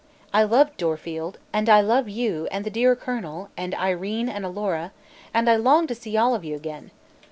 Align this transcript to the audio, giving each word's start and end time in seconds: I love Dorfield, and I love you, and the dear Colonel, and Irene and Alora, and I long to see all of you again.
I 0.33 0.41
love 0.41 0.75
Dorfield, 0.77 1.37
and 1.53 1.69
I 1.69 1.79
love 1.81 2.09
you, 2.09 2.47
and 2.49 2.65
the 2.65 2.71
dear 2.71 2.95
Colonel, 2.95 3.49
and 3.55 3.75
Irene 3.75 4.29
and 4.29 4.43
Alora, 4.43 4.93
and 5.31 5.47
I 5.47 5.57
long 5.57 5.85
to 5.85 5.93
see 5.93 6.17
all 6.17 6.33
of 6.33 6.43
you 6.43 6.55
again. 6.55 6.89